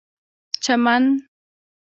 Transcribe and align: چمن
چمن 0.63 1.05